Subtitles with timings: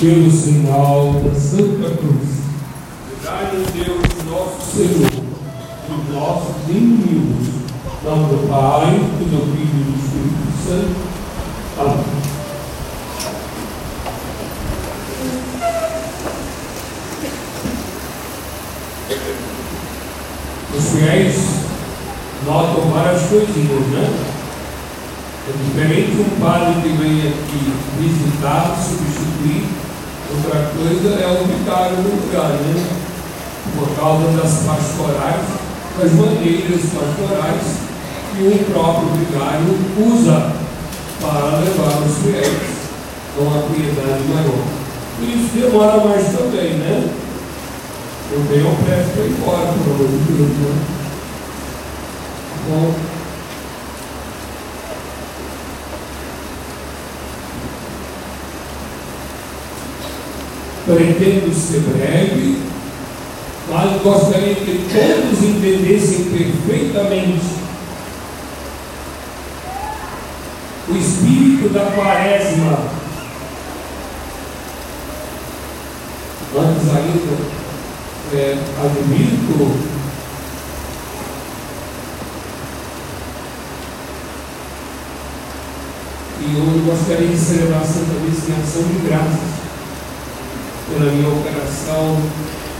[0.00, 2.40] pelo sinal da Santa Cruz.
[3.22, 5.10] Dai-nos Deus nosso Senhor,
[5.90, 7.48] os nossos inimigos,
[8.02, 10.96] não do Pai, e do Filho e do Espírito Santo.
[11.78, 12.20] Amém.
[20.78, 21.36] Os fiéis
[22.46, 24.04] notam várias coisinhas, né?
[25.46, 29.79] É diferente um padre que vem aqui visitar, substituir,
[30.32, 32.86] outra coisa é o vicário no lugar, né?
[33.76, 35.46] Por causa das pastorais,
[35.98, 37.90] das maneiras pastorais
[38.36, 40.52] que o próprio vigário usa
[41.20, 42.80] para levar os fiéis
[43.36, 44.64] a uma piedade maior.
[45.18, 47.10] Por isso demora mais também, né?
[48.32, 51.00] Eu tenho pressa para ir embora, pelo amor de Deus, né?
[52.68, 52.94] Bom,
[60.94, 62.58] pretendo ser breve,
[63.68, 67.60] mas gostaria que todos entendessem perfeitamente
[70.88, 73.00] o espírito da quaresma.
[76.58, 77.60] Antes ainda,
[78.34, 79.90] é, admito
[86.40, 89.49] e eu gostaria de celebrar a Santa Missa em ação de graças
[90.90, 92.16] pela minha operação,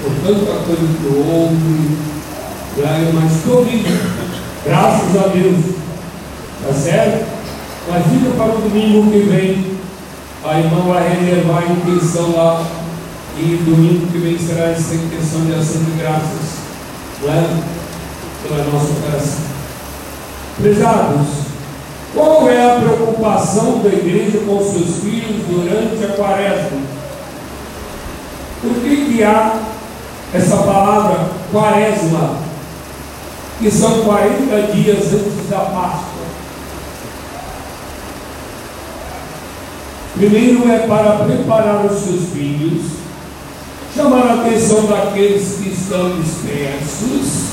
[0.02, 1.96] por tanta coisa que houve,
[2.76, 3.12] né?
[3.14, 3.88] mas estou vivo,
[4.64, 5.76] graças a Deus,
[6.66, 7.26] tá certo?
[7.88, 9.66] Mas fica para o domingo que vem,
[10.44, 12.66] a irmã vai reservar a intenção lá,
[13.36, 16.60] e domingo que vem será essa intenção de ação de graças,
[17.22, 17.62] né?
[18.42, 19.50] pela nossa operação.
[20.60, 21.26] Prezados,
[22.14, 26.99] qual é a preocupação da igreja com seus filhos durante a quaresma?
[28.62, 29.58] Por que, que há
[30.34, 32.36] essa palavra quaresma,
[33.58, 36.10] que são 40 dias antes da Páscoa?
[40.14, 42.82] Primeiro é para preparar os seus filhos,
[43.94, 47.50] chamar a atenção daqueles que estão dispersos,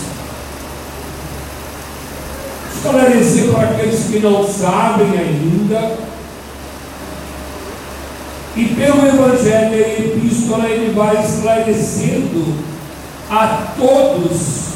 [2.75, 5.97] esclarecer para aqueles que não sabem ainda,
[8.57, 10.16] e pelo Evangelho e
[10.47, 12.55] a Epístola ele vai esclarecendo
[13.29, 14.67] a todos.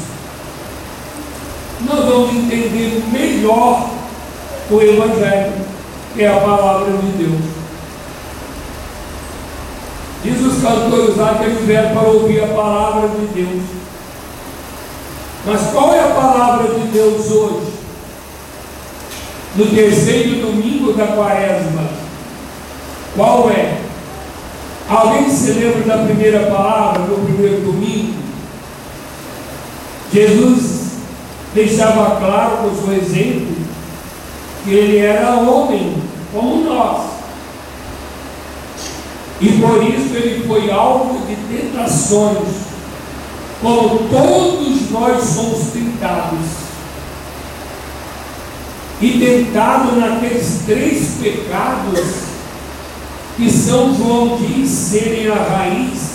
[1.80, 3.90] Nós vamos entender melhor
[4.70, 5.52] o Evangelho,
[6.14, 7.40] que é a palavra de Deus.
[10.22, 13.62] Diz os cantores lá que eles vieram para ouvir a palavra de Deus.
[15.44, 17.72] Mas qual é a palavra de Deus hoje?
[19.56, 21.90] No terceiro domingo da quaresma,
[23.16, 23.81] qual é?
[24.92, 28.12] Alguém se lembra da primeira palavra, do primeiro domingo?
[30.12, 30.90] Jesus
[31.54, 33.56] deixava claro com o seu exemplo
[34.62, 35.96] que ele era homem,
[36.30, 37.04] como nós.
[39.40, 42.48] E por isso ele foi alvo de tentações,
[43.62, 46.48] como todos nós somos tentados.
[49.00, 52.31] E tentado naqueles três pecados
[53.36, 56.12] que São João diz serem a raiz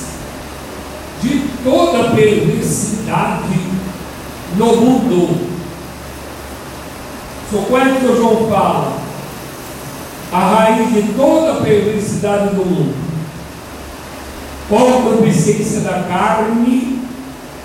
[1.22, 3.60] de toda perversidade
[4.56, 5.48] no mundo.
[7.52, 8.98] Só qual que o João fala?
[10.32, 12.96] A raiz de toda perversidade do mundo.
[14.70, 17.02] Concupiscência da carne,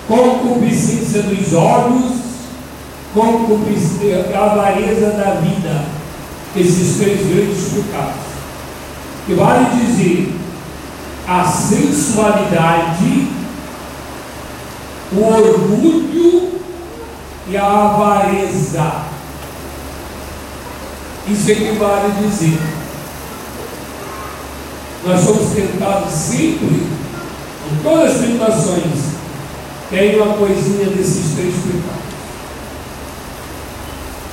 [0.08, 2.12] concupiscência dos olhos,
[3.12, 5.84] concupiscência, avareza da vida.
[6.54, 8.21] Esses três grandes pecados
[9.26, 10.34] que vale dizer
[11.26, 13.28] a sensualidade,
[15.12, 16.60] o orgulho
[17.48, 19.02] e a avareza.
[21.28, 22.58] Isso é que vale dizer.
[25.04, 26.86] Nós somos tentados sempre,
[27.70, 29.12] em todas as tentações,
[29.90, 32.02] tem uma coisinha desses três pecados.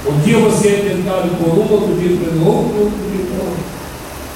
[0.07, 3.68] Um dia você é tentado por um, outro dia pelo outro, outro dia pelo outro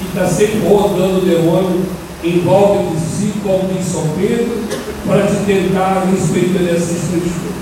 [0.03, 1.85] que está sempre rodando o demônio
[2.23, 4.63] em volta de si, como em São Pedro,
[5.05, 7.53] para te tentar a respeito três coisas.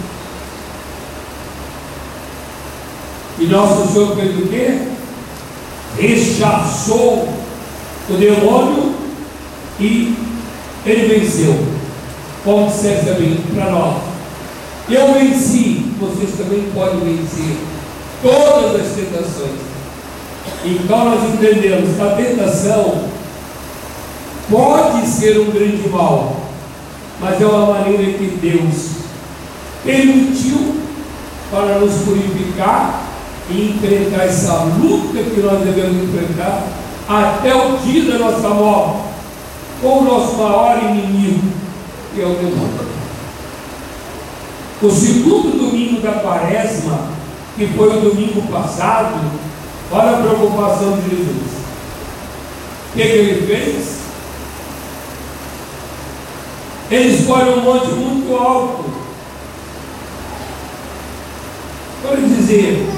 [3.40, 4.80] E nosso Senhor fez o quê?
[5.98, 7.28] Rechaçou
[8.10, 8.94] o demônio
[9.80, 10.16] e
[10.86, 11.56] ele venceu.
[12.44, 14.02] Como dissesse também para nós.
[14.90, 17.56] Eu venci, vocês também podem vencer
[18.22, 19.71] todas as tentações.
[20.64, 23.06] Então nós entendemos que a tentação
[24.50, 26.36] pode ser um grande mal,
[27.20, 29.02] mas é uma maneira que Deus
[29.84, 30.76] permitiu
[31.50, 33.02] para nos purificar
[33.50, 36.68] e enfrentar essa luta que nós devemos enfrentar
[37.10, 39.02] até o dia da nossa morte,
[39.82, 41.42] com o nosso maior inimigo,
[42.14, 42.92] que é o demônio.
[44.82, 47.00] O segundo domingo da quaresma,
[47.56, 49.20] que foi o domingo passado,
[49.92, 51.52] olha a preocupação de Jesus.
[52.90, 54.02] O que, que ele fez?
[56.90, 58.86] Ele escolhe um monte muito alto.
[62.02, 62.90] Para dizer,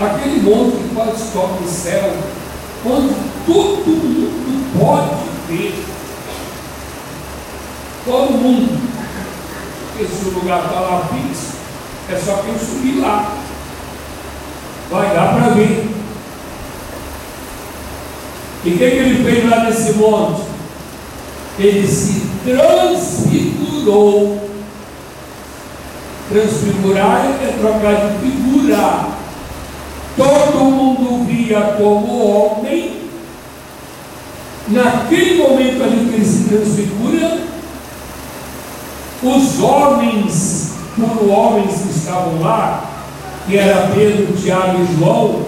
[0.00, 2.16] aquele monte que quase toca o céu,
[2.84, 3.14] onde
[3.46, 5.84] todo mundo pode ver.
[8.04, 8.88] Todo mundo.
[9.92, 11.52] Porque se o lugar está lá fixo,
[12.10, 13.47] é só quem subir lá.
[14.90, 15.86] Vai dar para ver.
[18.64, 20.42] E o que, que ele fez lá nesse monte?
[21.58, 24.48] Ele se transfigurou.
[26.30, 29.06] Transfigurar é trocar de figura.
[30.16, 32.98] Todo mundo via como homem.
[34.68, 37.38] Naquele momento ali que ele se transfigura,
[39.22, 42.87] os homens, por homens que estavam lá,
[43.48, 45.40] que era Pedro, Tiago e João,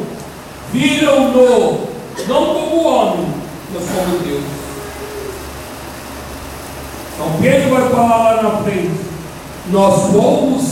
[0.73, 1.81] viram-no,
[2.27, 3.27] não como homem,
[3.75, 4.43] mas como Deus.
[7.15, 9.01] Então Pedro vai falar lá na frente,
[9.71, 10.63] nós fomos,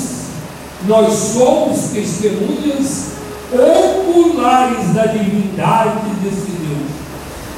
[0.86, 3.08] nós somos testemunhas
[3.52, 6.88] oculares da divindade desse Deus,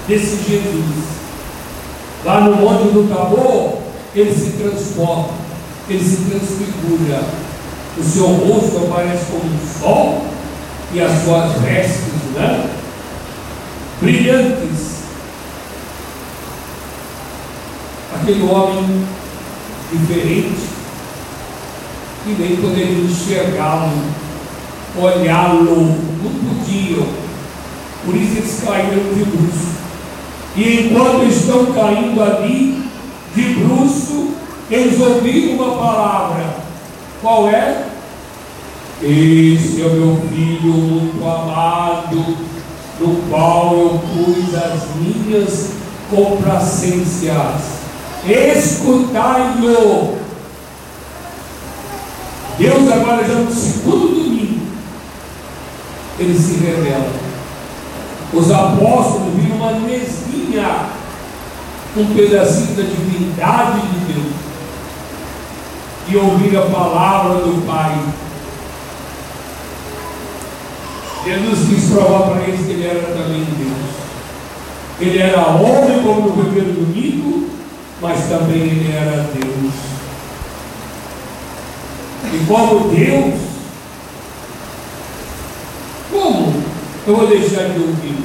[0.08, 1.20] desse Jesus.
[2.24, 3.78] Lá no Monte do Tabor,
[4.16, 5.28] ele se transforma,
[5.88, 7.49] ele se transfigura.
[7.98, 10.24] O seu rosto aparece como um sol
[10.92, 12.70] e as suas vestes, né?
[14.00, 14.90] Brilhantes.
[18.14, 19.06] Aquele homem
[19.92, 20.68] diferente,
[22.24, 23.92] que nem poderia enxergá-lo,
[24.96, 27.06] olhá-lo, não podiam.
[28.04, 29.70] Por isso eles caíram de bruxo.
[30.56, 32.82] E enquanto estão caindo ali,
[33.34, 34.30] de bruxo,
[34.70, 36.59] eles ouviram uma palavra.
[37.20, 37.86] Qual é?
[39.02, 42.36] Esse é o meu filho muito amado,
[43.00, 45.70] no qual eu pus as minhas
[46.10, 47.80] complacências.
[48.26, 50.18] Escutai-o.
[52.58, 54.66] Deus agora já no segundo domingo,
[56.18, 57.10] ele se revela.
[58.34, 60.90] Os apóstolos viram uma mesinha
[61.96, 64.29] um pedacinho da divindade de Deus
[66.10, 67.96] e ouvir a palavra do Pai.
[71.24, 73.90] Jesus quis provar para eles que ele era também Deus.
[75.00, 77.48] Ele era homem, como no primeiro domingo,
[78.00, 79.72] mas também ele era Deus.
[82.32, 83.40] E como Deus,
[86.10, 86.62] como
[87.06, 88.16] eu vou deixar de ouvir?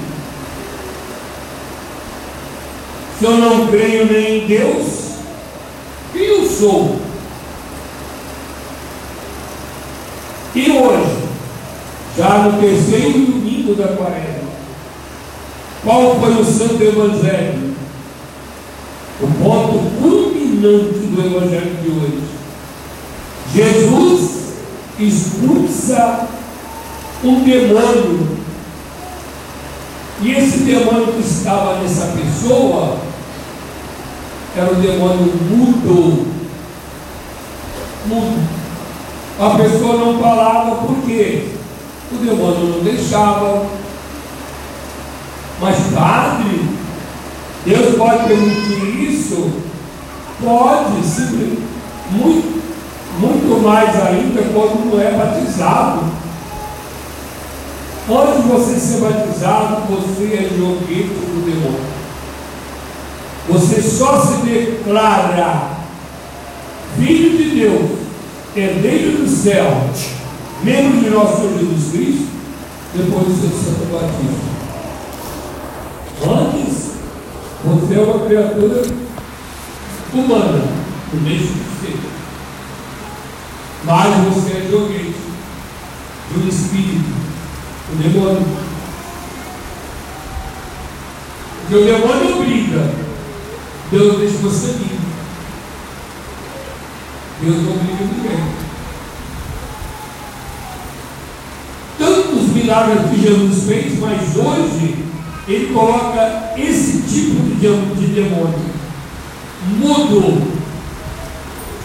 [3.19, 5.11] Se eu não creio nem em Deus,
[6.11, 7.04] quem eu sou?
[10.55, 11.17] E hoje,
[12.17, 14.49] já no terceiro domingo da quaresma,
[15.83, 17.75] qual foi o Santo Evangelho?
[19.21, 22.23] O ponto culminante do Evangelho de hoje.
[23.53, 24.53] Jesus
[24.97, 26.27] expulsa
[27.21, 28.35] um demônio
[30.21, 32.97] e esse demônio que estava nessa pessoa
[34.55, 36.27] era o demônio mudo.
[38.07, 38.54] Mudo.
[39.37, 41.49] A pessoa não falava por quê?
[42.11, 43.65] O demônio não deixava.
[45.59, 46.69] Mas, padre,
[47.65, 49.51] Deus pode permitir isso?
[50.41, 51.57] Pode, sim,
[52.11, 52.61] muito,
[53.19, 56.01] muito mais ainda quando não é batizado.
[58.07, 61.95] Antes de você ser batizado, você é joguete do demônio.
[63.49, 65.71] Você só se declara
[66.97, 68.04] filho de Deus,
[68.55, 69.89] herdeiro do céu,
[70.63, 72.27] membro de nosso Senhor Jesus Cristo,
[72.93, 74.55] depois do seu santo batismo.
[76.23, 76.91] Antes,
[77.63, 78.83] você é uma criatura
[80.13, 80.63] humana,
[81.11, 81.99] do mesmo que ser.
[83.83, 85.15] Mas você é joguete
[86.31, 87.25] do Espírito
[87.91, 88.45] o demônio.
[91.61, 92.91] Porque o demônio obriga.
[93.91, 94.94] Deus deixa você livre.
[97.41, 98.45] Deus não obriga ninguém.
[101.97, 105.05] Tantos milagres que Jesus fez, mas hoje
[105.47, 108.75] ele coloca esse tipo de, de demônio
[109.79, 110.55] mudo.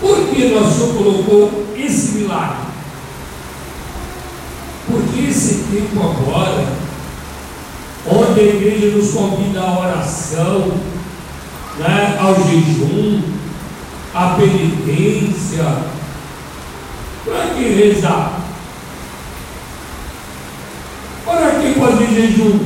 [0.01, 2.71] Por que nós só colocou esse milagre?
[4.87, 6.67] Porque esse tempo agora,
[8.07, 10.73] onde a igreja nos convida à oração,
[11.79, 13.23] né, ao jejum,
[14.15, 15.65] à penitência,
[17.25, 18.41] para que rezar?
[21.25, 22.59] Para que fazer jejum?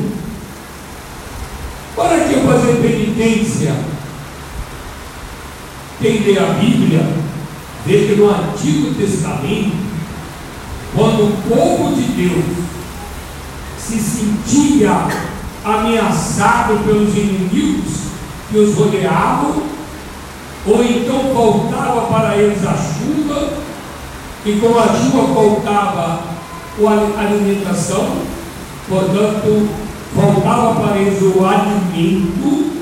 [1.95, 3.75] Para que fazer penitência?
[6.01, 7.07] Quem lê a Bíblia,
[7.87, 9.77] vê que no Antigo Testamento,
[10.95, 12.45] quando o povo de Deus
[13.79, 15.09] se sentia
[15.65, 18.05] ameaçado pelos inimigos
[18.51, 19.74] que os rodeavam,
[20.67, 23.53] ou então faltava para eles a chuva,
[24.47, 26.23] e com a chuva faltava
[26.87, 28.17] a alimentação,
[28.89, 29.69] portanto,
[30.15, 32.73] faltava para eles o alimento.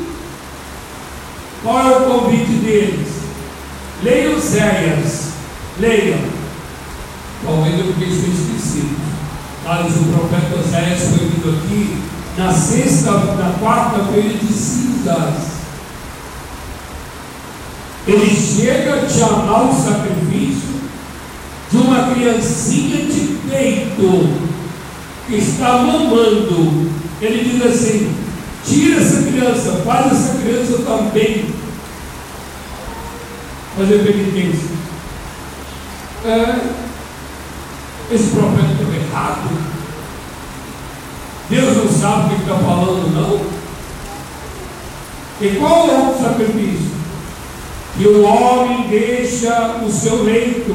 [1.63, 3.09] Qual é o convite deles?
[4.03, 5.29] Leiam Zéias,
[5.79, 6.19] leiam.
[7.45, 9.13] Talvez eu fiquei esquecido.
[9.65, 11.97] Mas o profeta Oséias foi vindo aqui
[12.37, 15.52] na sexta, na quarta-feira de cinzas.
[18.07, 20.73] Ele chega a chamar o sacrifício
[21.71, 24.53] de uma criancinha de peito
[25.27, 26.91] que está mamando.
[27.21, 28.15] Ele diz assim:
[28.67, 31.47] tira essa criança, faz essa criança também
[33.77, 34.71] fazer penitência.
[36.25, 39.73] É, esse profeta está errado.
[41.49, 43.63] Deus não sabe o que está falando, não.
[45.41, 46.92] E qual é o sacrifício?
[47.97, 50.75] Que o homem deixa o seu leito,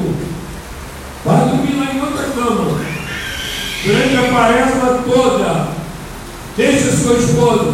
[1.26, 2.80] vai dormir lá em outra cama,
[3.84, 5.68] durante a quaresma toda,
[6.56, 7.74] deixa sua esposa,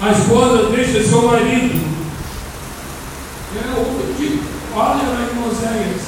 [0.00, 1.88] a esposa deixa seu marido.
[3.54, 6.02] É outro tipo, olha lá em Moisés,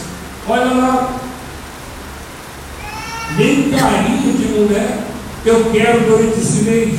[0.48, 1.20] olha lá,
[3.36, 5.04] nem carinho de mulher
[5.44, 6.98] eu quero durante esse mês,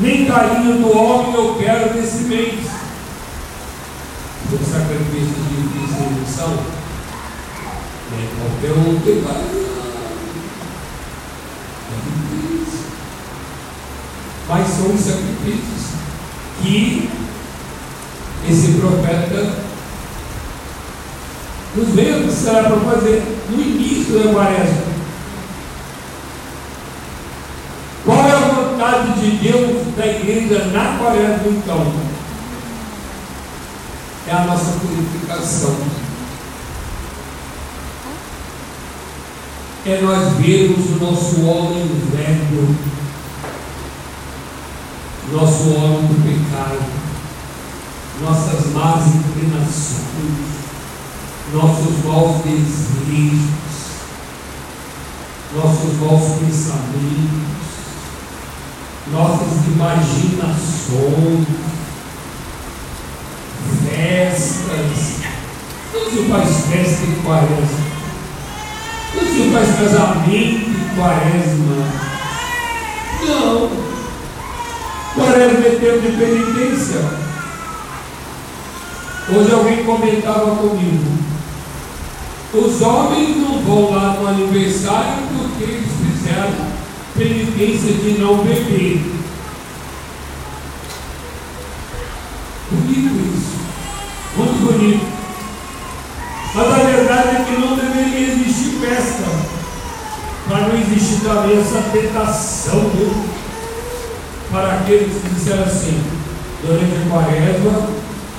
[0.00, 2.77] nem carinho do homem eu quero nesse mês.
[4.50, 6.58] O sacrifício de ressurreição
[8.14, 9.42] é qualquer um que vai.
[11.84, 11.98] É
[14.48, 15.82] Mas são os sacrifícios
[16.62, 17.10] que
[18.48, 19.68] esse profeta
[21.76, 24.88] nos veio será para fazer no início da quaresma.
[28.06, 32.17] Qual é a vontade de Deus da igreja na quaresma então?
[34.28, 35.74] É a nossa purificação.
[39.86, 42.76] É nós vermos o nosso homem velho,
[45.32, 46.84] nosso homem do pecado,
[48.20, 50.02] nossas más inclinações,
[51.54, 53.48] nossos maus desejos,
[55.56, 57.78] nossos maus pensamentos,
[59.10, 61.46] nossas imaginações,
[63.98, 65.18] festas.
[65.92, 67.88] Não se faz festa em quaresma.
[69.14, 71.76] Não se faz casamento em quaresma.
[73.26, 73.70] Não.
[75.14, 77.00] Quaresma é tempo de penitência.
[79.30, 81.18] Hoje alguém comentava comigo.
[82.54, 86.54] Os homens não vão lá no aniversário porque eles fizeram
[87.14, 89.17] penitência de não beber.
[94.72, 95.06] Bonito.
[96.54, 99.24] Mas a verdade é que não deveria existir festa.
[100.48, 103.28] Para não existir também essa tentação né?
[104.50, 106.02] para aqueles que disseram assim,
[106.62, 107.88] durante a quaresma,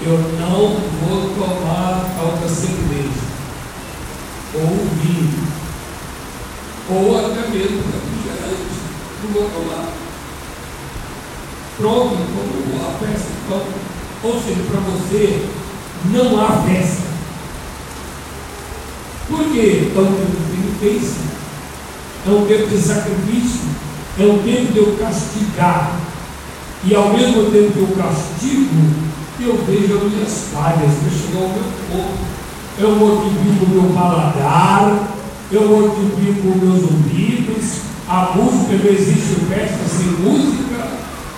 [0.02, 3.10] eu não vou tomar alta cerveja,
[4.56, 4.68] ou
[5.04, 5.48] vinho,
[6.90, 8.70] ou até mesmo refrigerante
[9.24, 9.86] não vou tomar.
[11.78, 13.30] Pronto, como a festa.
[13.46, 13.62] Então,
[14.24, 15.48] ou seja, para você
[16.06, 17.10] não há festa.
[19.28, 19.92] Por quê?
[19.96, 21.22] É um tempo de penitência,
[22.26, 23.70] é um tempo de sacrifício,
[24.20, 26.00] é um tempo de eu castigar.
[26.84, 29.10] E ao mesmo tempo que eu castigo,
[29.42, 32.40] eu vejo as minhas falhas, para chegar meu corpo.
[32.78, 35.10] Eu mortifico o meu paladar,
[35.52, 40.88] eu mortifico os meus ouvidos, a música, não existe festa sem música,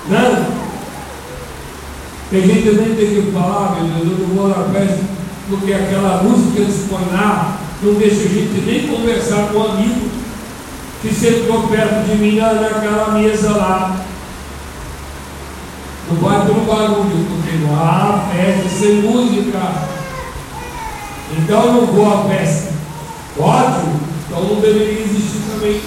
[0.07, 0.60] não.
[2.31, 5.03] Tem gente que nem tem que falar, meu Deus, eu não vou na festa,
[5.49, 7.01] porque aquela música eles põem
[7.83, 10.09] não deixa a gente nem conversar com um amigo
[11.01, 14.05] que ficou perto de mim naquela mesa lá.
[16.09, 19.59] Não vai ter um barulho, porque não há festa sem música.
[21.37, 22.71] Então eu não vou à festa.
[23.37, 25.81] Ótimo, então não deveria existir também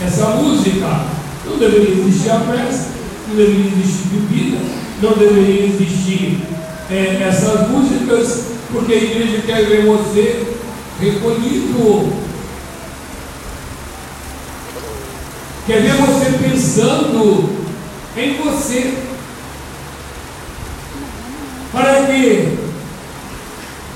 [0.00, 1.00] essa música.
[1.44, 2.88] Não deveria existir a festa,
[3.28, 4.58] não deveria existir bebida,
[5.02, 6.40] não deveria existir
[6.88, 10.46] é, essas músicas, porque a igreja quer ver você
[11.00, 12.22] recolhido.
[15.66, 17.50] Quer ver você pensando
[18.16, 18.94] em você.
[21.72, 22.58] Para quê?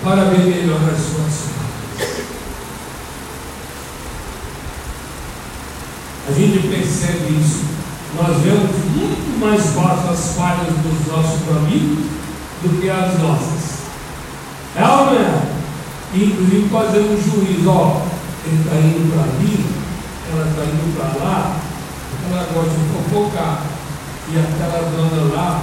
[0.03, 1.47] Para ver melhor as suas
[6.29, 7.65] A gente percebe isso.
[8.17, 8.71] Nós vemos
[9.39, 12.05] mais fácil as falhas dos nossos amigos
[12.63, 13.77] do que as nossas.
[14.77, 15.43] É ou não é?
[16.15, 18.03] Inclusive fazendo um juízo, ó,
[18.45, 19.67] ele está indo para ali,
[20.33, 21.57] ela está indo para lá,
[22.31, 23.63] ela gosta de fofocar.
[24.29, 25.63] E aquela dona lá,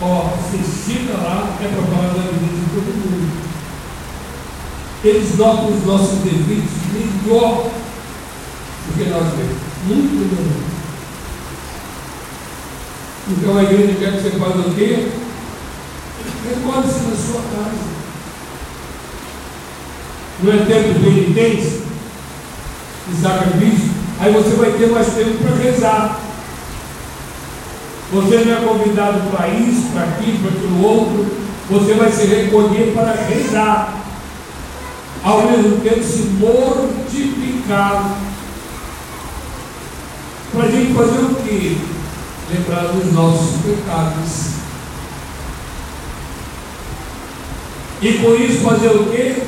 [0.00, 3.48] ó, se chega lá, é para falar da vida de todo mundo.
[5.04, 7.70] Eles notam os nossos defeitos melhor
[8.86, 9.68] do que nós mesmos.
[9.86, 10.77] Muito melhor.
[13.30, 15.08] Então a igreja quer que você faça o quê?
[16.48, 17.88] Recorde-se na sua casa.
[20.42, 21.80] Não é tempo de penitência
[23.12, 23.90] e sacrifício?
[24.20, 26.20] Aí você vai ter mais tempo para rezar.
[28.12, 31.26] Você não é convidado para isso, para aquilo, para aquilo outro.
[31.68, 33.94] Você vai se recolher para rezar.
[35.22, 38.16] Ao mesmo tempo se mortificar.
[40.52, 41.76] Para a gente fazer o quê?
[42.50, 44.58] Lembrar dos nossos pecados.
[48.00, 49.42] E com isso fazer o quê?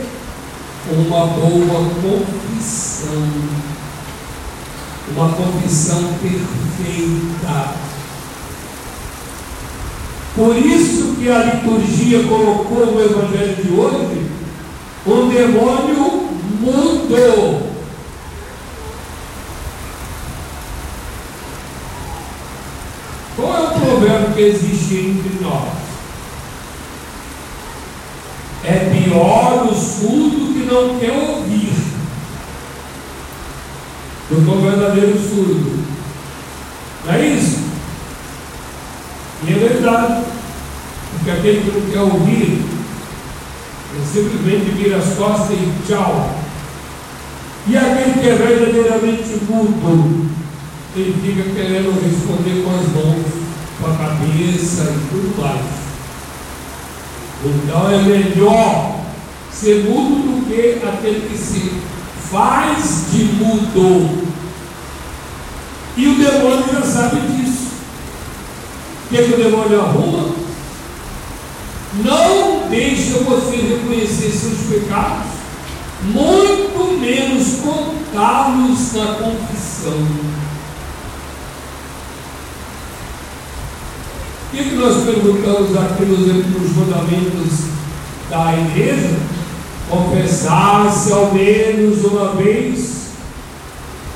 [0.92, 3.26] Uma boa confissão.
[5.16, 7.74] Uma confissão perfeita.
[10.34, 14.30] Por isso que a liturgia colocou no Evangelho de hoje
[15.06, 16.28] um demônio
[16.60, 17.69] mudo.
[24.00, 25.68] Qual o provérbio que existe entre nós?
[28.64, 31.72] É pior o surdo que não quer ouvir
[34.30, 35.84] do que o verdadeiro surdo.
[37.04, 37.58] Não é isso?
[39.46, 40.24] E é verdade.
[41.12, 42.64] Porque aquele que não quer ouvir,
[43.92, 46.38] ele simplesmente vira as costas e tchau.
[47.66, 50.30] E aquele que é verdadeiramente mudo,
[50.96, 53.29] ele fica querendo responder com as mãos,
[53.80, 55.80] com a cabeça e tudo mais.
[57.44, 59.00] Então é melhor
[59.50, 61.72] ser mudo do que aquele que se
[62.30, 64.28] faz de mudo.
[65.96, 67.70] E o demônio já sabe disso.
[69.04, 70.34] O que, é que o demônio arruma?
[72.04, 75.26] Não deixa você reconhecer seus pecados,
[76.02, 80.06] muito menos contá-los na confissão.
[84.50, 87.68] O que, nós perguntamos aqui nos mandamentos
[88.28, 89.16] da igreja?
[89.88, 93.10] Confessar-se ao menos uma vez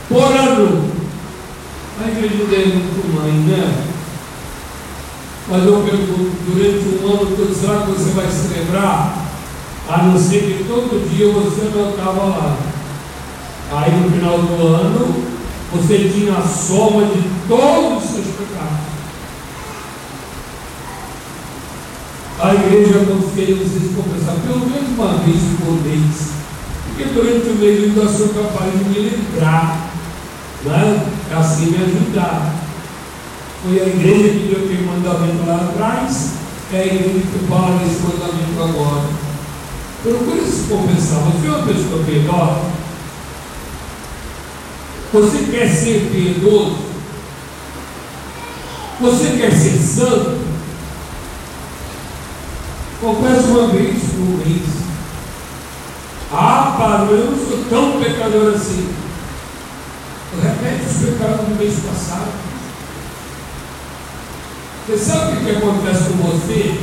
[0.08, 0.90] por ano.
[2.04, 3.84] A igreja não é muito mãe, né?
[5.48, 9.16] Mas eu pergunto, durante um ano todo, será que você vai se lembrar?
[9.88, 12.56] A não ser que todo dia você não estava lá.
[13.72, 15.14] Aí no final do ano,
[15.72, 18.83] você tinha a soma de todos os seus pecados.
[22.40, 26.34] A igreja aconselha vocês confessar pelo menos uma vez por mês.
[26.88, 29.90] Porque durante o mês eu ainda sou capaz de me lembrar.
[30.64, 31.06] Né?
[31.36, 32.54] Assim me ajudar.
[33.62, 36.32] Foi a igreja que deu aquele mandamento lá atrás,
[36.72, 39.08] é a igreja que fala desse mandamento agora.
[40.02, 41.20] Procure se confessar.
[41.20, 42.60] Você é uma pessoa piedosa?
[45.12, 46.76] Você quer ser piedoso?
[49.00, 50.43] Você quer ser santo?
[53.04, 54.62] Confesso uma vez por mês.
[56.32, 58.88] Ah, Padre, eu não sou tão pecador assim.
[60.42, 62.32] Repete os pecados do mês passado.
[64.86, 66.80] Você sabe o que acontece com você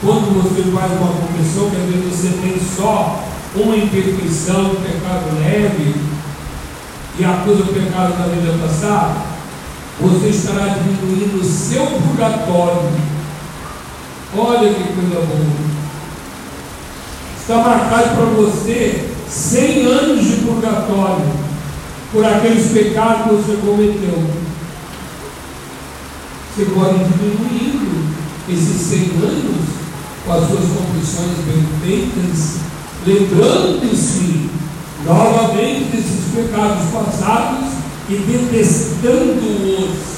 [0.00, 5.38] quando você faz uma confissão que às vezes você tem só uma imperfeição, um pecado
[5.38, 5.94] leve
[7.16, 9.20] e acusa o pecado da vida passada?
[10.00, 13.09] Você estará diminuindo o seu purgatório
[14.36, 15.70] Olha que coisa boa.
[17.40, 21.32] Está marcado para você 100 anos de purgatório
[22.12, 24.24] por aqueles pecados que você cometeu.
[26.54, 28.14] Você pode ir diminuindo
[28.48, 29.66] esses 100 anos
[30.24, 32.56] com as suas confissões bem feitas,
[33.06, 34.50] lembrando-se
[35.04, 37.68] novamente desses pecados passados
[38.08, 40.10] e detestando-os.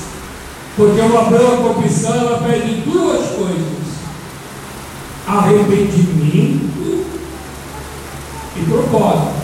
[0.77, 3.82] Porque uma boa confissão ela pede duas coisas:
[5.27, 7.07] arrependimento
[8.57, 9.43] e propósito.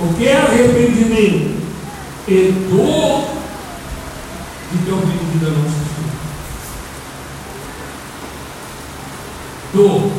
[0.00, 1.60] O que é arrependimento?
[2.28, 3.30] E dor
[4.72, 6.10] de ter ofendido a nossa Senhor.
[9.74, 10.12] Dor.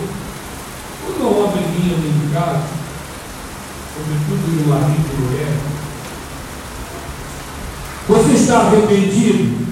[1.04, 2.64] Quando há uma briguinha dentro de casa,
[3.96, 5.58] sobretudo no marido e mulher,
[8.08, 9.68] você está arrependido?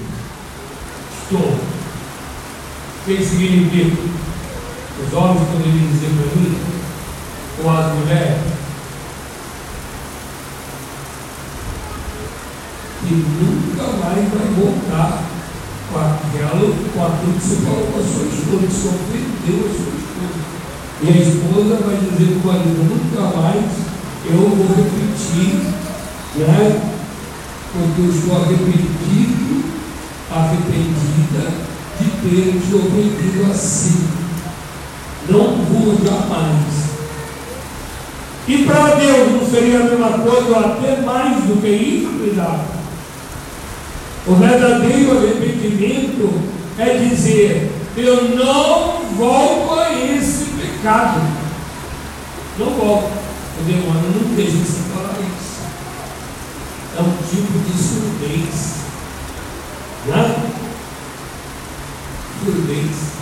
[1.22, 1.40] Estou.
[1.40, 4.29] O que significa?
[5.10, 6.56] Os homens poderiam dizer para mim,
[7.64, 8.38] ou as mulheres,
[13.00, 15.24] que nunca mais vai voltar
[15.90, 16.62] com aquela,
[16.94, 20.40] com aquilo que você falou com a sua esposa, que você ofendeu a sua esposa.
[21.02, 23.66] E a esposa vai dizer para o marido, nunca mais
[24.26, 25.58] eu vou repetir,
[26.36, 26.80] né?
[27.72, 29.64] Porque eu estou arrependido,
[30.30, 31.50] arrependida
[31.98, 34.19] de ter te ofendido assim.
[35.30, 36.90] Não vou jamais.
[38.48, 42.80] E para Deus não seria a mesma coisa, até mais do que isso, cuidado.
[44.26, 46.40] O verdadeiro arrependimento
[46.76, 51.20] é dizer: eu não volto a esse pecado.
[52.58, 53.20] Não volto.
[53.60, 55.60] O demônio não deixa você falar isso.
[56.96, 58.74] É um tipo de surdez.
[60.06, 60.36] Né?
[62.44, 63.19] Surdez.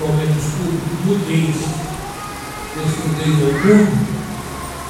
[0.00, 1.56] Momento escuro, mudez.
[2.74, 3.98] Surdez oculto.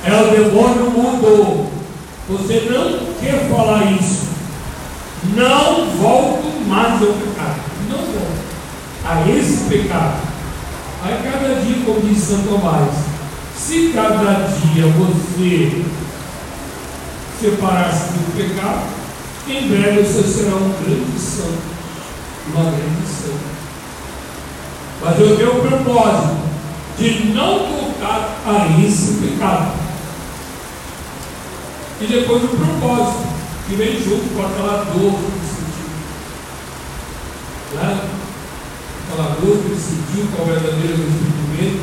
[0.04, 1.72] É o demônio mudou.
[2.28, 4.28] Você não quer falar isso.
[5.34, 7.60] Não volto mais ao pecado.
[7.88, 8.48] Não volto
[9.06, 10.18] a esse pecado.
[11.02, 12.90] Aí cada dia, como diz Santo Tomás,
[13.56, 15.84] se cada dia você
[17.40, 18.88] separar-se do pecado,
[19.48, 21.78] em breve você será um grande santo.
[22.52, 23.67] Uma grande santa.
[25.00, 26.36] Mas eu tenho o propósito
[26.98, 29.72] de não voltar a esse pecado.
[32.00, 33.28] E depois o propósito,
[33.68, 35.88] que vem junto com aquela dor que ele sentiu.
[37.74, 38.00] Né?
[39.04, 41.82] Aquela dor que ele sentiu com o verdadeiro arrependimento,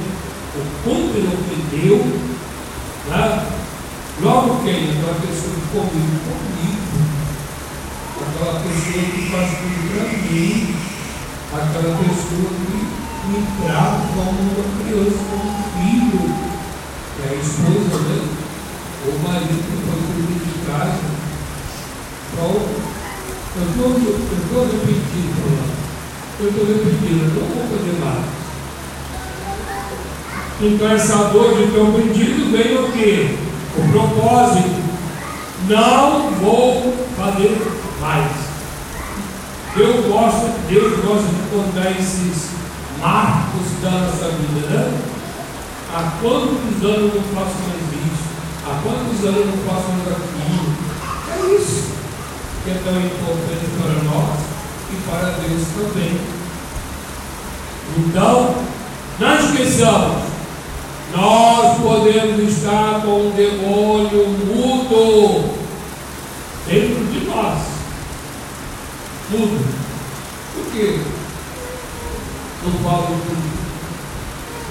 [0.55, 1.97] o quanto ele ofendeu.
[3.09, 3.45] Né?
[4.21, 4.91] Logo quem?
[4.91, 6.85] Aquela pessoa que comigo, comigo.
[8.21, 10.75] Aquela pessoa que faz tudo para mim.
[11.53, 12.94] Aquela pessoa que
[13.27, 16.23] me trata como uma criança, como um filho.
[17.23, 18.35] É a esposa, né?
[19.07, 20.99] o marido foi comigo de casa.
[22.33, 22.85] Então,
[23.55, 23.89] eu estou
[24.65, 25.39] repetindo,
[26.39, 28.25] eu estou repetindo, eu não vou fazer mais.
[30.61, 33.37] Então essa dor de ter aprendido vem o quê?
[33.77, 34.85] O propósito.
[35.67, 37.57] Não vou fazer
[37.99, 38.31] mais.
[39.75, 42.49] Deus gosta, Deus gosta de contar esses
[42.99, 45.01] marcos da nossa vida, né?
[45.93, 48.25] Há quantos anos eu não faço mais isso?
[48.65, 50.75] Há quantos anos eu não faço mais aquilo?
[51.31, 51.95] É isso
[52.63, 54.39] que é tão importante para nós
[54.91, 56.19] e para Deus também.
[57.97, 58.55] Então,
[59.19, 60.23] não esqueçamos,
[61.15, 65.55] nós podemos estar com um demônio mudo
[66.67, 67.59] dentro de nós.
[69.29, 69.65] Mudo.
[70.55, 70.99] Por quê?
[72.85, 73.19] Falo,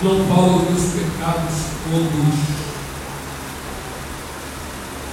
[0.04, 1.54] não falo dos pecados
[1.90, 2.54] todos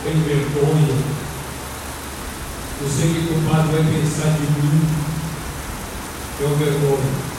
[0.04, 0.98] tem vergonha.
[2.82, 4.82] Eu sei que o padre vai pensar de mim.
[6.38, 7.32] Tenho vergonha.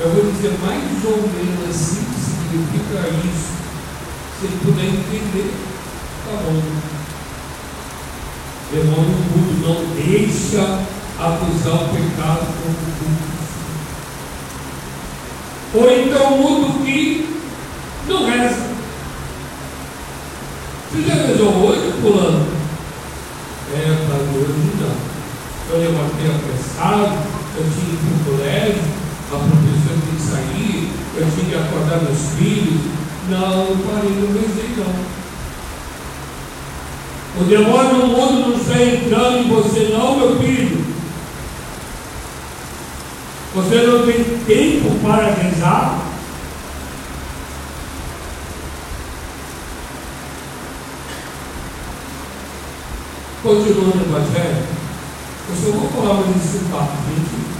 [0.00, 3.50] Eu vou dizer mais ou menos assim que significa isso.
[4.38, 5.54] Se ele puder entender,
[6.24, 6.62] tá bom.
[8.72, 10.62] Demônio mudo não deixa
[11.18, 13.39] acusar o pecado como culpa.
[15.72, 17.28] Ou então mudo que
[18.08, 18.70] não reza.
[20.90, 22.46] Você já rezou hoje, fulano?
[23.72, 25.10] É, para hoje não.
[25.70, 27.18] Eu levantei apressado,
[27.56, 28.82] eu tinha que ir o colégio,
[29.28, 32.80] a professora tem que sair, eu tinha que acordar meus filhos.
[33.28, 35.20] Não, eu parei, não rezei não.
[37.40, 40.84] O demônio no mundo não está entrando em você não, meu filho.
[43.54, 46.00] Você não tem tempo para rezar.
[53.44, 54.64] Continuando o Evangelho,
[55.48, 57.50] eu só vou falar mais esse papo, gente.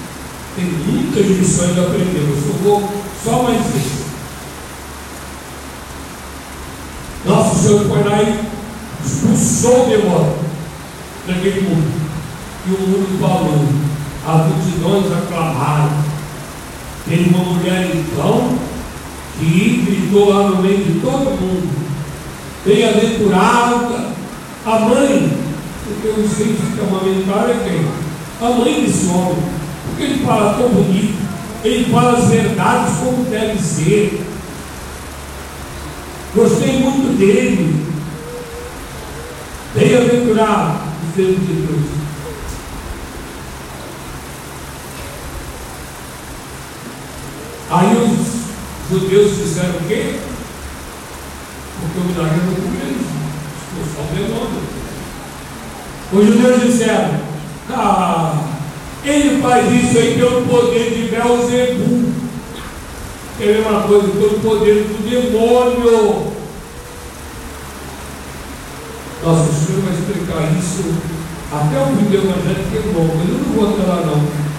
[0.56, 2.92] Tem muitas lições a aprender, eu só vou
[3.24, 4.00] só mais isso.
[7.24, 8.50] Nosso Senhor foi lá e
[9.06, 10.38] expulsou o demônio
[11.26, 12.10] daquele mundo.
[12.66, 13.68] E o mundo falou,
[14.26, 16.09] as multidões aclamaram.
[17.08, 18.58] Tem uma mulher então
[19.38, 21.68] que gritou lá no meio de todo mundo.
[22.64, 24.10] Bem-aventurada
[24.66, 25.32] a mãe,
[25.84, 28.46] porque eu sei que amamentar é quem?
[28.46, 29.36] A mãe desse homem.
[29.86, 31.18] Porque ele fala tão bonito,
[31.64, 34.20] ele fala as verdades como deve ser.
[36.34, 37.86] Gostei muito dele.
[39.74, 40.80] Bem-aventurado,
[41.16, 41.99] Deus de Deus.
[47.70, 50.18] Aí os judeus disseram o quê?
[51.80, 53.06] Porque o milagre não com eles,
[53.56, 54.62] expulsar o demônio.
[56.12, 57.20] Os judeus disseram,
[57.70, 58.34] ah,
[59.04, 62.10] ele faz isso aí pelo poder de Belzebu.
[63.40, 66.32] É a mesma coisa, pelo poder do demônio.
[69.22, 71.20] Nossa, o senhor vai explicar isso
[71.52, 74.50] até o do evangelho, que é bom, mas eu não vou até lá não.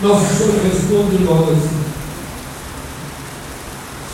[0.00, 1.85] Nosso Senhor responde logo assim.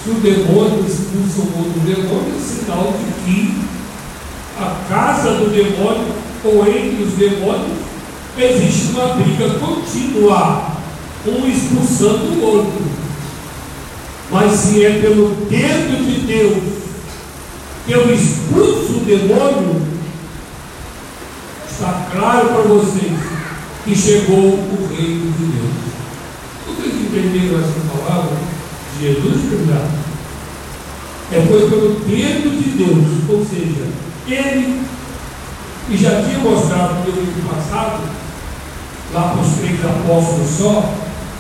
[0.03, 3.55] Se o demônio expulsa o outro demônio, é sinal de que
[4.59, 6.13] a casa do demônio,
[6.45, 7.79] ou entre os demônios,
[8.37, 10.73] existe uma briga contínua,
[11.25, 12.83] um expulsando o outro.
[14.29, 16.63] Mas se é pelo dedo de Deus
[17.87, 19.83] que eu expulso o demônio,
[21.71, 23.13] está claro para vocês
[23.85, 25.73] que chegou o reino de Deus.
[26.67, 28.52] Vocês entenderam essa palavra
[29.03, 29.91] Jesus, verdade?
[31.33, 33.89] É foi pelo dedo de Deus, ou seja,
[34.29, 34.81] ele,
[35.89, 38.03] que já tinha mostrado no livro passado,
[39.13, 40.95] lá para os três apóstolos só,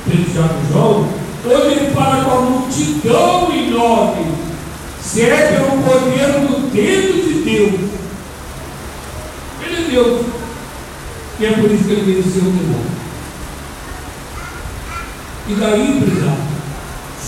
[0.08, 1.08] Pedro, Tiago e João,
[1.44, 4.32] hoje ele fala com a multidão enorme,
[5.00, 7.80] se é pelo poder do dedo de Deus.
[9.62, 10.26] Ele é Deus.
[11.38, 13.02] E é por isso que ele venceu o demônio.
[15.48, 16.51] E daí, empresário,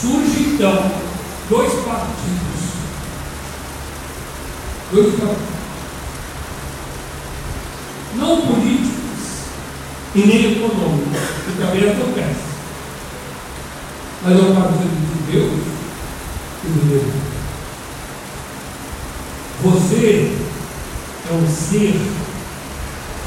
[0.05, 0.91] surge então
[1.49, 2.65] dois partidos.
[4.93, 5.55] Dois partidos.
[8.17, 8.93] Não políticos
[10.15, 12.45] e nem econômicos, que também acontece.
[14.23, 15.61] Mas é o partido de Deus
[16.65, 17.15] e de Deus.
[19.63, 20.37] Você
[21.31, 22.01] é um ser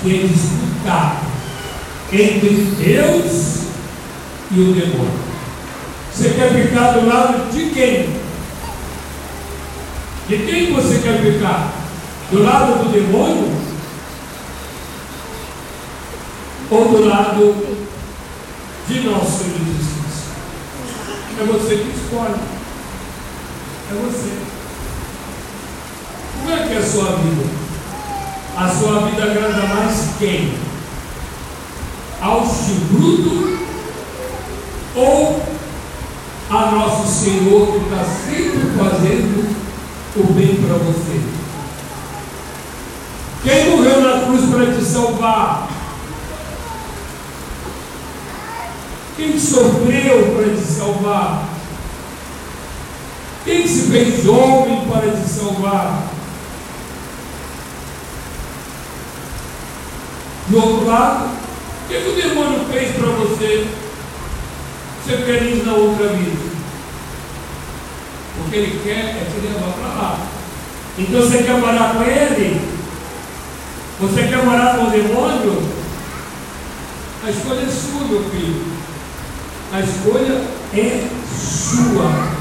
[0.02, 1.26] que é disputado
[2.14, 3.64] entre Deus
[4.52, 5.27] e o demônio.
[6.18, 8.10] Você quer ficar do lado de quem?
[10.28, 11.72] De quem você quer ficar?
[12.32, 13.56] Do lado do demônio?
[16.72, 17.56] Ou do lado
[18.88, 20.24] de nosso Senhor Jesus?
[21.40, 22.34] É você que escolhe.
[23.92, 24.32] É você.
[26.40, 27.46] Como é que é a sua vida?
[28.58, 30.52] A sua vida agrada mais quem?
[32.20, 33.60] Ao bruto
[34.96, 35.47] ou
[36.50, 39.56] a nosso Senhor que está sempre fazendo
[40.16, 41.22] o bem para você?
[43.44, 45.70] Quem morreu na cruz para te salvar?
[49.18, 51.50] Quem sofreu para te salvar?
[53.44, 56.04] Quem se fez homem para te salvar?
[60.48, 63.68] Do outro lado, o que, o demônio fez para você
[65.08, 66.48] ser feliz na outra vida?
[68.40, 70.20] O que ele quer é te levar para lá.
[70.98, 72.62] Então você quer morar com ele?
[74.02, 75.64] Você quer morar com o demônio?
[77.26, 78.66] A escolha é sua, meu filho.
[79.74, 80.42] A escolha
[80.74, 82.38] é sua.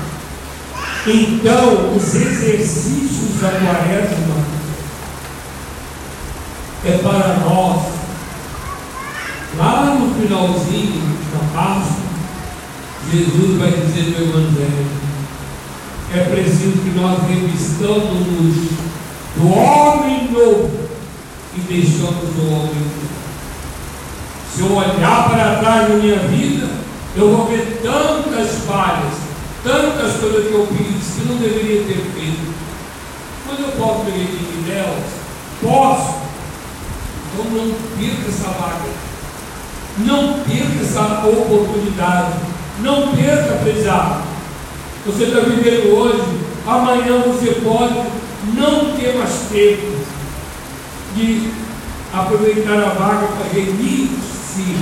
[1.06, 4.44] Então, os exercícios da quaresma
[6.84, 7.96] é para nós
[9.56, 11.00] Lá no finalzinho
[11.32, 12.05] da Páscoa,
[13.12, 14.86] Jesus vai dizer no Evangelho:
[16.14, 18.86] é preciso que nós revistamos-nos
[19.36, 20.88] do homem novo
[21.54, 23.06] e deixamos o homem novo.
[24.54, 26.68] Se eu olhar para trás na minha vida,
[27.14, 29.14] eu vou ver tantas falhas,
[29.62, 32.54] tantas coisas que eu fiz que não deveria ter feito.
[33.46, 35.04] Quando eu posso pedir delas,
[35.62, 36.16] posso.
[37.32, 38.90] Então não perca essa vaga.
[39.98, 42.45] Não perca essa oportunidade.
[42.80, 44.22] Não perca, apesar.
[45.06, 46.24] Você está vivendo hoje,
[46.66, 47.94] amanhã você pode
[48.54, 49.96] não ter mais tempo
[51.14, 51.50] de
[52.12, 54.76] aproveitar a vaga para remir-se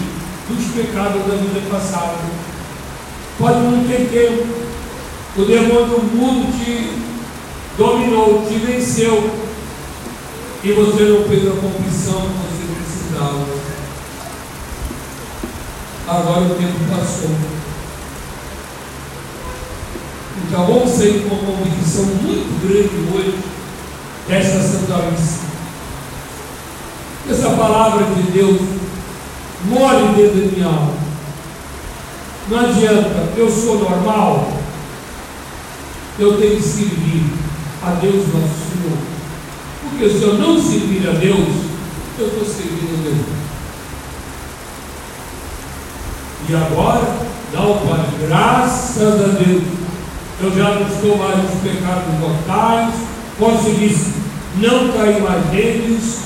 [0.49, 2.19] dos pecados da vida passada.
[3.39, 4.65] Pode não ter tempo.
[5.37, 6.91] O demônio do mundo te
[7.77, 9.31] dominou, te venceu.
[10.63, 13.45] E você não fez a confissão que você precisava.
[16.09, 17.64] Agora o tempo passou.
[20.43, 23.39] Então vamos sair com uma convicção muito grande hoje
[24.29, 25.45] dessa Santa Missa.
[27.31, 28.61] Essa palavra de Deus
[29.67, 30.95] more dentro da minha alma.
[32.49, 34.53] Não adianta, eu sou normal,
[36.19, 37.25] eu tenho que servir
[37.83, 38.99] a Deus nosso Senhor.
[39.83, 41.49] Porque se eu não servir a Deus,
[42.19, 43.45] eu estou servindo a Deus.
[46.47, 47.17] E agora,
[47.55, 49.63] não, Pai, graças a Deus,
[50.41, 52.95] eu já não estou mais nos pecados mortais,
[53.39, 53.97] consegui
[54.57, 56.19] não cair mais neles,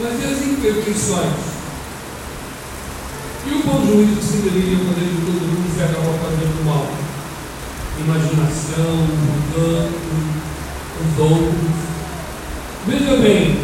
[0.00, 1.56] mas e as imperfeições?
[3.46, 6.86] E o bom juízo que se deveria poder de todo mundo se acabou fazendo mal?
[7.98, 9.06] Imaginação,
[9.46, 9.92] engano,
[11.00, 11.86] os outros.
[12.86, 13.60] Veja bem,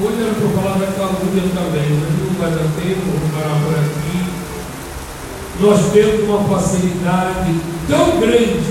[0.00, 3.74] hoje era para falar da calúnia também, mas não vai dar tempo, vou parar por
[3.74, 4.25] aqui.
[5.60, 7.54] Nós temos uma facilidade
[7.88, 8.62] tão grande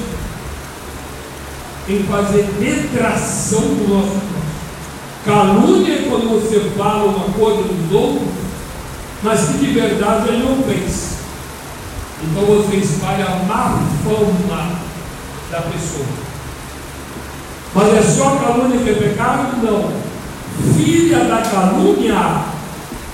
[1.87, 4.35] em fazer detração do nosso próximo.
[5.25, 8.45] Calúnia é quando você fala uma coisa dos outros
[9.25, 11.15] mas que de verdade ele não fez.
[12.23, 14.69] Então você espalha a má fama
[15.51, 16.05] da pessoa.
[17.73, 19.57] Mas é só calúnia que é pecado?
[19.63, 19.91] Não.
[20.75, 22.43] Filha da calúnia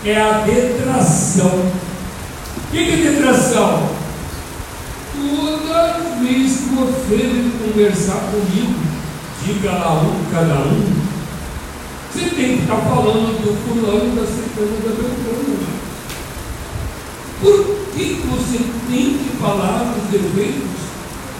[0.06, 1.72] é a detração.
[2.72, 3.90] O que é detração?
[5.14, 8.80] Toda vez que você conversar comigo,
[9.46, 10.94] diga lá um cada um,
[12.10, 15.68] você tem que estar falando do fulano, da ciclana, da beltrana.
[17.42, 20.72] Por que você tem que falar dos defeitos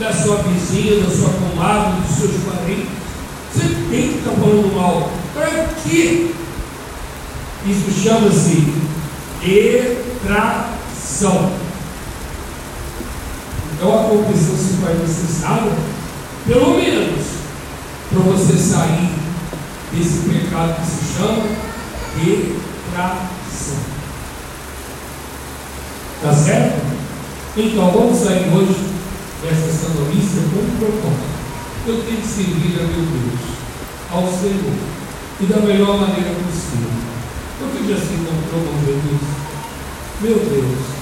[0.02, 2.90] da sua vizinha, da sua comadre, dos seus parentes?
[3.54, 5.10] Você tem que estar falando mal.
[5.34, 6.32] Para quê?
[7.66, 8.74] Isso chama-se
[9.40, 10.81] detração.
[13.78, 15.72] Então a confissão se faz necessária,
[16.48, 17.26] pelo menos,
[18.10, 19.12] para você sair
[19.92, 21.44] desse pecado que se chama
[22.16, 23.80] detração.
[26.24, 26.82] Tá certo?
[27.58, 28.92] Então vamos sair hoje
[29.44, 31.32] dessa sandomista com um propósito.
[31.88, 33.42] Eu tenho que servir a meu Deus,
[34.12, 34.76] ao Senhor,
[35.40, 36.90] e da melhor maneira possível.
[37.60, 39.22] Porque já se encontrou com Jesus?
[40.22, 41.01] Meu Deus,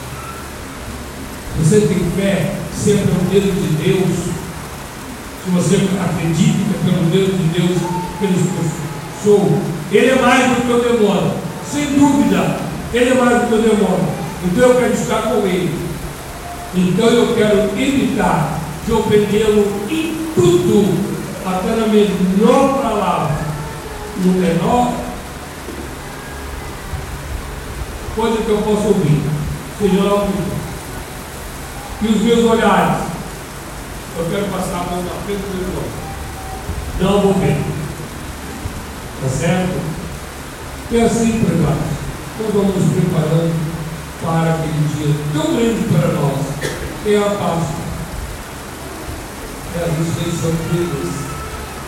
[1.60, 4.18] você tem fé sempre no dedo de Deus.
[5.44, 7.78] Se você acredita que é pelo dedo de Deus,
[8.20, 8.60] pelo
[9.24, 9.60] sou,
[9.92, 11.34] Ele é mais do que o demônio.
[11.70, 12.58] Sem dúvida,
[12.94, 14.10] Ele é mais do que o demônio.
[14.46, 15.78] Então eu quero estar com Ele.
[16.76, 20.98] Então eu quero evitar de ofendê-lo em tudo,
[21.46, 23.38] até na menor palavra,
[24.24, 24.94] no menor
[28.16, 29.22] coisa que eu possa ouvir,
[29.80, 30.59] seja lá o
[32.02, 33.04] E os meus olhares,
[34.18, 35.92] eu quero passar a mão na frente do meu olho.
[37.02, 37.58] Não vou ver.
[39.22, 39.82] Tá certo?
[40.92, 42.00] E assim, pregados,
[42.40, 43.54] nós vamos nos preparando
[44.24, 46.40] para aquele dia tão grande para nós,
[47.06, 47.84] é a Páscoa,
[49.76, 51.14] é a ressurreição de Deus.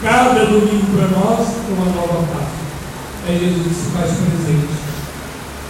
[0.04, 2.62] Cada domingo para nós uma nova Páscoa.
[3.30, 4.74] É Jesus que se faz presente.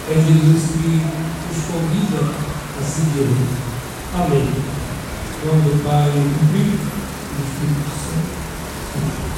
[0.10, 1.06] É Jesus que
[1.48, 2.34] nos convida
[2.80, 3.71] a seguir.
[4.14, 4.42] Amém.
[4.42, 9.31] Em nome do Pai, do Filho e do Espírito Santo.